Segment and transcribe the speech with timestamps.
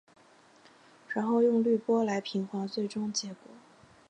[1.09, 3.51] 然后用滤波来平滑最终结果。